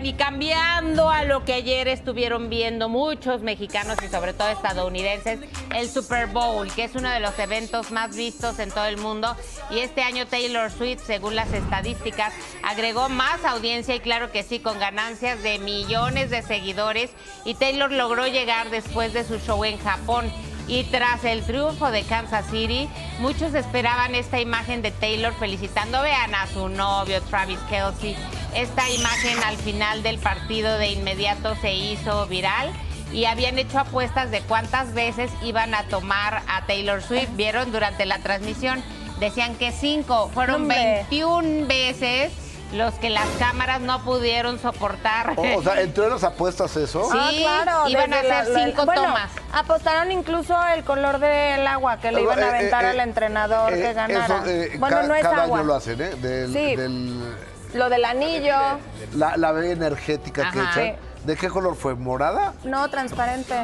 Y 0.00 0.14
cambiando 0.14 1.10
a 1.10 1.22
lo 1.22 1.44
que 1.44 1.52
ayer 1.52 1.86
estuvieron 1.86 2.48
viendo 2.48 2.88
muchos 2.88 3.42
mexicanos 3.42 3.96
y 4.02 4.08
sobre 4.08 4.32
todo 4.32 4.48
estadounidenses, 4.48 5.38
el 5.76 5.88
Super 5.88 6.26
Bowl, 6.26 6.72
que 6.72 6.84
es 6.84 6.96
uno 6.96 7.08
de 7.10 7.20
los 7.20 7.38
eventos 7.38 7.92
más 7.92 8.16
vistos 8.16 8.58
en 8.58 8.70
todo 8.70 8.86
el 8.86 8.96
mundo. 8.96 9.36
Y 9.70 9.78
este 9.78 10.02
año 10.02 10.26
Taylor 10.26 10.72
Swift, 10.72 11.02
según 11.06 11.36
las 11.36 11.52
estadísticas, 11.52 12.32
agregó 12.64 13.10
más 13.10 13.44
audiencia 13.44 13.94
y 13.94 14.00
claro 14.00 14.32
que 14.32 14.42
sí, 14.42 14.58
con 14.58 14.80
ganancias 14.80 15.40
de 15.42 15.58
millones 15.60 16.30
de 16.30 16.42
seguidores. 16.42 17.10
Y 17.44 17.54
Taylor 17.54 17.92
logró 17.92 18.26
llegar 18.26 18.70
después 18.70 19.12
de 19.12 19.24
su 19.24 19.38
show 19.38 19.62
en 19.64 19.78
Japón. 19.78 20.32
Y 20.66 20.84
tras 20.84 21.24
el 21.24 21.44
triunfo 21.44 21.90
de 21.90 22.02
Kansas 22.02 22.46
City, 22.50 22.88
muchos 23.18 23.54
esperaban 23.54 24.14
esta 24.14 24.40
imagen 24.40 24.80
de 24.80 24.90
Taylor 24.90 25.34
felicitando, 25.34 26.02
vean 26.02 26.34
a 26.34 26.46
su 26.46 26.68
novio 26.68 27.20
Travis 27.22 27.58
Kelsey. 27.68 28.16
Esta 28.54 28.88
imagen 28.90 29.42
al 29.44 29.56
final 29.56 30.02
del 30.02 30.18
partido 30.18 30.76
de 30.78 30.88
inmediato 30.88 31.54
se 31.56 31.72
hizo 31.72 32.26
viral 32.26 32.70
y 33.12 33.24
habían 33.24 33.58
hecho 33.58 33.78
apuestas 33.78 34.30
de 34.30 34.40
cuántas 34.42 34.92
veces 34.94 35.30
iban 35.42 35.74
a 35.74 35.84
tomar 35.84 36.42
a 36.48 36.66
Taylor 36.66 37.02
Swift. 37.02 37.30
¿Vieron 37.34 37.72
durante 37.72 38.04
la 38.06 38.18
transmisión? 38.18 38.82
Decían 39.20 39.54
que 39.56 39.72
cinco, 39.72 40.30
fueron 40.34 40.68
21 40.68 41.66
veces 41.66 42.32
los 42.74 42.94
que 42.94 43.10
las 43.10 43.26
cámaras 43.38 43.80
no 43.82 44.02
pudieron 44.02 44.58
soportar. 44.58 45.34
O, 45.36 45.62
sea, 45.62 45.80
¿entre 45.82 46.08
las 46.08 46.24
apuestas 46.24 46.74
eso? 46.76 47.04
Sí, 47.12 47.44
Ah, 47.46 47.62
claro. 47.64 47.88
iban 47.88 48.12
a 48.14 48.18
hacer 48.20 48.48
la- 48.48 48.64
cinco 48.64 48.84
bueno, 48.86 49.02
tomas. 49.02 49.30
Apostaron 49.52 50.10
incluso 50.10 50.56
el 50.74 50.82
color 50.82 51.18
del 51.18 51.66
agua 51.66 51.98
que 51.98 52.12
le 52.12 52.22
iban 52.22 52.38
a 52.38 52.46
Eh, 52.46 52.48
aventar 52.48 52.84
eh, 52.84 52.88
al 52.88 53.00
entrenador 53.00 53.74
eh, 53.74 53.82
que 53.82 53.92
ganara. 53.92 54.24
eso, 54.24 54.46
eh, 54.46 54.72
bueno, 54.78 54.96
ca- 54.96 55.02
no 55.06 55.14
es 55.14 55.22
cada 55.22 55.42
agua. 55.44 55.58
año 55.58 55.66
lo 55.66 55.74
hacen, 55.74 56.00
¿eh? 56.00 56.10
Del, 56.16 56.52
Sí. 56.52 56.76
del- 56.76 57.36
Lo 57.74 57.88
del 57.88 58.04
anillo, 58.04 58.54
la, 59.14 59.36
la 59.36 59.64
energética 59.64 60.50
que 60.50 60.58
echan. 60.58 60.96
¿De 61.24 61.36
qué 61.36 61.48
color 61.48 61.76
fue? 61.76 61.94
¿Morada? 61.94 62.52
no 62.64 62.88
transparente. 62.90 63.54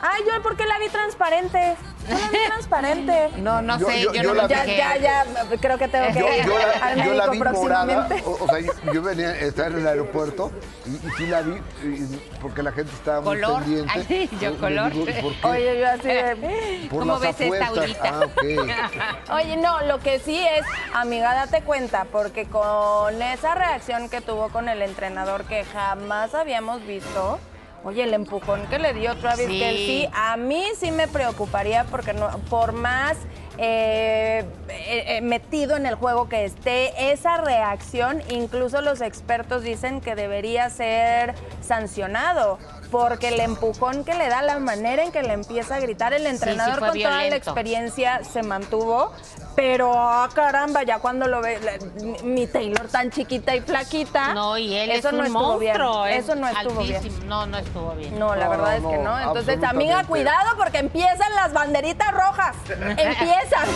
Ay, 0.00 0.22
yo 0.26 0.42
¿por 0.42 0.56
qué 0.56 0.64
la 0.66 0.78
vi 0.78 0.88
transparente? 0.88 1.76
Transparente. 2.06 3.28
No, 3.38 3.62
no 3.62 3.78
Yo- 3.78 3.86
sé, 3.88 4.00
yo- 4.02 4.12
yo, 4.12 4.22
yo 4.22 4.28
no 4.30 4.34
la 4.34 4.48
me 4.48 4.48
vi- 4.48 4.76
Ya, 4.76 4.96
ya, 4.96 5.24
ya, 5.24 5.24
creo 5.60 5.78
que 5.78 5.88
tengo 5.88 6.06
que 6.12 6.20
Yo, 6.20 6.28
ir 6.34 6.44
yo 6.44 6.58
la, 6.58 6.86
al 6.86 7.02
yo 7.04 7.14
la 7.14 7.26
médico 7.26 7.30
vi 7.30 7.38
morada, 7.60 7.84
próximamente. 8.08 8.22
o, 8.26 8.44
o 8.44 8.48
sea, 8.48 8.92
yo- 8.92 9.02
venía, 9.02 9.36
estaba 9.40 9.68
en 9.68 9.78
el 9.78 9.86
aeropuerto 9.86 10.50
y, 10.86 10.90
y 11.06 11.10
sí 11.16 11.26
la 11.26 11.42
vi 11.42 11.52
y- 11.84 12.20
porque 12.40 12.62
la 12.62 12.72
gente 12.72 12.92
estaba 12.92 13.20
muy 13.20 13.36
¿Color? 13.40 13.62
pendiente. 13.62 13.92
Ay, 14.10 14.28
yo 14.40 14.50
Le 14.50 14.56
color. 14.56 14.92
digo, 14.92 15.08
¿y 15.10 15.22
por 15.22 15.34
qué? 15.34 15.46
Oye, 15.46 15.80
yo 15.80 15.88
así 15.88 16.08
de... 16.08 16.88
Por 16.90 17.00
¿Cómo 17.00 17.12
las 17.12 17.20
ves 17.20 17.40
esta 17.40 17.66
ahorita? 17.66 18.20
Ah. 19.28 19.34
Oye, 19.36 19.56
no, 19.56 19.80
lo 19.86 19.98
que 20.00 20.18
sí 20.18 20.38
es, 20.38 20.64
amiga, 20.94 21.34
date 21.34 21.62
cuenta, 21.62 22.06
porque 22.10 22.46
con 22.46 23.20
esa 23.22 23.54
reacción 23.54 24.08
que 24.08 24.20
tuvo 24.20 24.48
con 24.48 24.68
el 24.68 24.82
entrenador 24.82 25.44
que 25.44 25.64
jamás 25.64 26.34
habíamos 26.34 26.84
visto, 26.86 27.38
oye, 27.84 28.04
el 28.04 28.14
empujón 28.14 28.66
que 28.68 28.78
le 28.78 28.92
dio 28.94 29.16
Travis 29.16 29.46
Sí. 29.46 29.58
Kelsey, 29.58 30.08
a 30.12 30.36
mí 30.36 30.64
sí 30.78 30.90
me 30.90 31.08
preocuparía 31.08 31.84
porque 31.84 32.12
no, 32.12 32.28
por 32.50 32.72
más 32.72 33.16
eh, 33.58 34.44
eh, 34.68 35.04
eh, 35.16 35.20
metido 35.20 35.76
en 35.76 35.84
el 35.86 35.94
juego 35.94 36.28
que 36.28 36.44
esté, 36.44 37.12
esa 37.12 37.36
reacción, 37.38 38.22
incluso 38.30 38.80
los 38.80 39.00
expertos 39.00 39.62
dicen 39.62 40.00
que 40.00 40.14
debería 40.14 40.70
ser 40.70 41.34
sancionado. 41.60 42.58
Porque 42.90 43.28
el 43.28 43.40
empujón 43.40 44.04
que 44.04 44.14
le 44.14 44.28
da, 44.28 44.42
la 44.42 44.58
manera 44.58 45.04
en 45.04 45.12
que 45.12 45.22
le 45.22 45.32
empieza 45.32 45.76
a 45.76 45.80
gritar 45.80 46.12
el 46.12 46.26
entrenador 46.26 46.80
con 46.80 46.98
toda 46.98 47.22
la 47.22 47.36
experiencia 47.36 48.22
se 48.24 48.42
mantuvo, 48.42 49.12
pero 49.54 49.92
ah, 49.96 50.28
caramba, 50.34 50.82
ya 50.82 50.98
cuando 50.98 51.28
lo 51.28 51.40
ve 51.40 51.60
la- 51.60 52.24
mi 52.24 52.46
Taylor 52.46 52.88
tan 52.88 53.10
chiquita 53.10 53.54
y 53.54 53.60
flaquita, 53.60 54.34
No, 54.34 54.58
y 54.58 54.74
él 54.74 54.90
eso 54.90 55.08
es 55.08 55.12
un 55.12 55.18
no 55.18 55.24
estuvo 55.24 55.42
monstruo. 55.42 56.02
bien. 56.04 56.16
es 56.16 56.24
Eso 56.24 56.34
no 56.34 56.48
estuvo 56.48 56.80
bien. 56.82 57.28
No, 57.28 57.46
no 57.46 57.58
estuvo 57.58 57.90
bien. 57.94 58.18
No, 58.18 58.34
la 58.34 58.44
No, 58.46 58.50
verdad 58.50 58.78
no, 58.80 58.90
es 58.90 58.96
que 58.96 59.02
no. 59.04 59.18
Entonces, 59.20 59.54
amiga, 59.62 60.00
absolutamente. 60.00 60.08
cuidado 60.08 60.56
porque 60.56 60.78
empiezan 60.78 61.34
las 61.36 61.52
banderitas 61.52 62.10
rojas. 62.12 62.56
empiezan. 62.68 63.68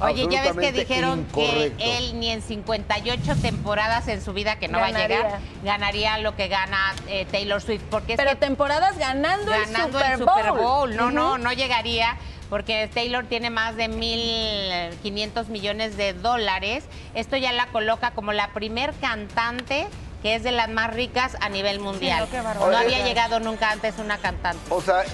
Oye, 0.00 0.26
ya 0.30 0.52
ves 0.52 0.56
que 0.56 0.72
dijeron 0.72 1.20
incorrecto. 1.20 1.78
que 1.78 1.98
él 1.98 2.20
ni 2.20 2.30
en 2.30 2.42
58 2.42 3.34
temporadas 3.42 4.08
en 4.08 4.22
su 4.22 4.32
vida 4.32 4.56
que 4.56 4.68
no 4.68 4.78
va 4.78 4.86
a 4.86 4.90
llegar, 4.92 5.38
ganaría 5.64 6.18
lo 6.18 6.36
que 6.36 6.48
gana 6.48 6.94
eh, 7.08 7.26
Taylor 7.30 7.60
Swift. 7.60 7.82
Porque 7.90 8.05
es 8.12 8.16
Pero 8.16 8.30
que 8.30 8.36
temporadas 8.36 8.98
ganando, 8.98 9.50
ganando 9.50 9.98
el 9.98 10.18
Super 10.18 10.24
Bowl. 10.24 10.36
Super 10.36 10.52
Bowl. 10.52 10.96
No, 10.96 11.10
no, 11.10 11.38
no 11.38 11.52
llegaría 11.52 12.16
porque 12.48 12.88
Taylor 12.92 13.24
tiene 13.26 13.50
más 13.50 13.76
de 13.76 13.90
1.500 13.90 15.48
millones 15.48 15.96
de 15.96 16.12
dólares. 16.12 16.84
Esto 17.14 17.36
ya 17.36 17.52
la 17.52 17.66
coloca 17.68 18.12
como 18.12 18.32
la 18.32 18.52
primer 18.52 18.92
cantante 18.94 19.88
que 20.22 20.34
es 20.34 20.42
de 20.42 20.50
las 20.50 20.68
más 20.68 20.92
ricas 20.92 21.36
a 21.40 21.48
nivel 21.48 21.78
mundial. 21.78 22.20
no, 22.20 22.30
qué 22.30 22.40
barbaridad. 22.40 22.70
no 22.70 22.78
había 22.78 23.04
llegado 23.04 23.38
nunca 23.38 23.70
antes 23.70 23.98
una 23.98 24.18
cantante. 24.18 24.60
O 24.70 24.80
sea, 24.80 25.04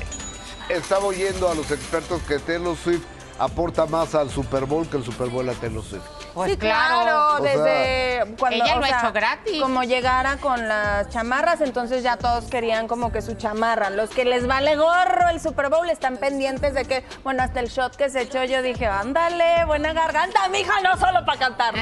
estaba 0.69 1.05
oyendo 1.05 1.51
a 1.51 1.55
los 1.55 1.71
expertos 1.71 2.23
que 2.23 2.39
Taylor 2.39 2.77
Swift 2.77 3.05
aporta 3.39 3.87
más 3.87 4.15
al 4.15 4.31
Super 4.31 4.65
Bowl 4.67 4.89
que 4.89 4.97
el 4.97 5.05
Super 5.05 5.29
Bowl 5.29 5.49
a 5.49 5.53
Taylor 5.55 5.83
Swift. 5.83 6.03
Pues 6.35 6.51
sí, 6.51 6.57
claro, 6.57 7.37
O 7.37 7.43
desde 7.43 8.35
cuando 8.39 8.65
ella 8.65 8.77
o 8.77 8.79
lo 8.79 8.85
ha 8.85 8.89
hecho 8.89 9.13
gratis. 9.13 9.61
Como 9.61 9.83
llegara 9.83 10.37
con 10.39 10.67
las 10.67 11.09
chamarras, 11.11 11.61
entonces 11.61 12.03
ya 12.03 12.17
todos 12.17 12.45
querían 12.45 12.89
como 12.89 13.13
que 13.13 13.23
su 13.23 13.35
chamarra. 13.35 13.91
Los 13.91 14.11
que 14.11 14.25
les 14.25 14.47
vale 14.47 14.77
gorro 14.77 15.29
el 15.31 15.41
Super 15.41 15.69
Bowl 15.69 15.89
están 15.91 16.17
pendientes 16.17 16.75
de 16.75 16.85
que, 16.85 17.05
bueno, 17.23 17.43
hasta 17.43 17.61
el 17.61 17.69
shot 17.69 17.97
que 17.97 18.09
se 18.11 18.23
echó, 18.23 18.45
yo 18.45 18.63
dije, 18.63 18.87
ándale, 18.87 19.65
buena 19.67 19.93
garganta, 19.93 20.49
mija, 20.49 20.81
no 20.83 20.97
solo 20.97 21.25
para 21.25 21.39
cantar. 21.39 21.75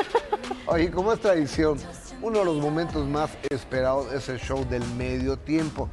Oye, 0.66 0.90
como 0.90 1.12
es 1.12 1.20
tradición, 1.20 1.78
uno 2.22 2.38
de 2.38 2.44
los 2.44 2.56
momentos 2.56 3.06
más 3.06 3.30
esperados 3.50 4.12
es 4.12 4.28
el 4.28 4.38
show 4.40 4.64
del 4.68 4.84
medio 4.94 5.36
tiempo. 5.36 5.90